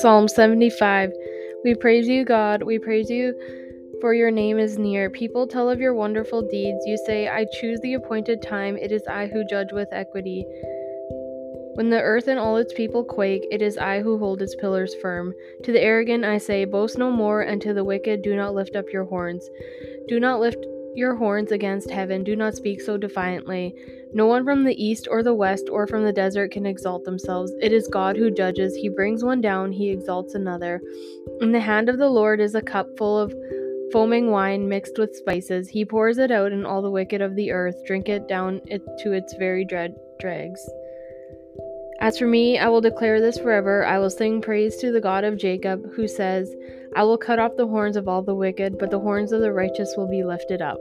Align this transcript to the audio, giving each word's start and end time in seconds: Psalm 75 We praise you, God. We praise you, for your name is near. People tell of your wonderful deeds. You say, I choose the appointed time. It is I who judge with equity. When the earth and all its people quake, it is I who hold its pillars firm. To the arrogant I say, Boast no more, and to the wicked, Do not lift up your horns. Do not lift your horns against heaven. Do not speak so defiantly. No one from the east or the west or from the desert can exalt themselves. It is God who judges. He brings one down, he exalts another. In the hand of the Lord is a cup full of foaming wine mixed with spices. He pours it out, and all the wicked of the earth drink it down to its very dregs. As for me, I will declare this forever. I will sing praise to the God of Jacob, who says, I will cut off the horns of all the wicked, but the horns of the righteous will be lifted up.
Psalm 0.00 0.28
75 0.28 1.12
We 1.64 1.74
praise 1.74 2.08
you, 2.08 2.24
God. 2.24 2.62
We 2.62 2.78
praise 2.78 3.10
you, 3.10 3.34
for 4.00 4.14
your 4.14 4.30
name 4.30 4.58
is 4.58 4.78
near. 4.78 5.10
People 5.10 5.46
tell 5.46 5.68
of 5.68 5.80
your 5.80 5.92
wonderful 5.92 6.42
deeds. 6.42 6.86
You 6.86 6.96
say, 7.06 7.28
I 7.28 7.46
choose 7.60 7.78
the 7.80 7.94
appointed 7.94 8.42
time. 8.42 8.76
It 8.76 8.92
is 8.92 9.02
I 9.06 9.26
who 9.26 9.44
judge 9.44 9.72
with 9.72 9.88
equity. 9.92 10.46
When 11.74 11.90
the 11.90 12.00
earth 12.00 12.28
and 12.28 12.38
all 12.38 12.56
its 12.56 12.72
people 12.72 13.04
quake, 13.04 13.46
it 13.50 13.60
is 13.60 13.76
I 13.76 14.00
who 14.00 14.18
hold 14.18 14.40
its 14.42 14.56
pillars 14.56 14.94
firm. 15.02 15.34
To 15.64 15.72
the 15.72 15.82
arrogant 15.82 16.24
I 16.24 16.38
say, 16.38 16.64
Boast 16.64 16.96
no 16.96 17.10
more, 17.10 17.42
and 17.42 17.60
to 17.62 17.74
the 17.74 17.84
wicked, 17.84 18.22
Do 18.22 18.34
not 18.34 18.54
lift 18.54 18.76
up 18.76 18.86
your 18.92 19.04
horns. 19.04 19.48
Do 20.08 20.20
not 20.20 20.40
lift 20.40 20.64
your 20.94 21.14
horns 21.14 21.52
against 21.52 21.90
heaven. 21.90 22.24
Do 22.24 22.36
not 22.36 22.54
speak 22.54 22.80
so 22.80 22.96
defiantly. 22.96 23.74
No 24.12 24.26
one 24.26 24.44
from 24.44 24.64
the 24.64 24.82
east 24.82 25.06
or 25.10 25.22
the 25.22 25.34
west 25.34 25.68
or 25.70 25.86
from 25.86 26.04
the 26.04 26.12
desert 26.12 26.50
can 26.50 26.66
exalt 26.66 27.04
themselves. 27.04 27.52
It 27.60 27.72
is 27.72 27.86
God 27.86 28.16
who 28.16 28.30
judges. 28.30 28.74
He 28.74 28.88
brings 28.88 29.22
one 29.22 29.40
down, 29.40 29.72
he 29.72 29.90
exalts 29.90 30.34
another. 30.34 30.80
In 31.40 31.52
the 31.52 31.60
hand 31.60 31.88
of 31.88 31.98
the 31.98 32.08
Lord 32.08 32.40
is 32.40 32.54
a 32.54 32.62
cup 32.62 32.86
full 32.98 33.18
of 33.18 33.34
foaming 33.92 34.30
wine 34.30 34.68
mixed 34.68 34.98
with 34.98 35.14
spices. 35.14 35.68
He 35.68 35.84
pours 35.84 36.18
it 36.18 36.30
out, 36.30 36.52
and 36.52 36.66
all 36.66 36.82
the 36.82 36.90
wicked 36.90 37.20
of 37.20 37.36
the 37.36 37.50
earth 37.52 37.84
drink 37.86 38.08
it 38.08 38.28
down 38.28 38.60
to 38.68 39.12
its 39.12 39.34
very 39.34 39.64
dregs. 39.64 40.70
As 42.00 42.18
for 42.18 42.26
me, 42.26 42.58
I 42.58 42.68
will 42.68 42.80
declare 42.80 43.20
this 43.20 43.38
forever. 43.38 43.84
I 43.84 43.98
will 43.98 44.08
sing 44.08 44.40
praise 44.40 44.76
to 44.78 44.90
the 44.90 45.02
God 45.02 45.22
of 45.22 45.36
Jacob, 45.36 45.92
who 45.92 46.08
says, 46.08 46.54
I 46.96 47.04
will 47.04 47.18
cut 47.18 47.38
off 47.38 47.56
the 47.56 47.66
horns 47.66 47.96
of 47.96 48.08
all 48.08 48.22
the 48.22 48.34
wicked, 48.34 48.78
but 48.78 48.90
the 48.90 49.00
horns 49.00 49.32
of 49.32 49.42
the 49.42 49.52
righteous 49.52 49.94
will 49.96 50.08
be 50.08 50.24
lifted 50.24 50.62
up. 50.62 50.78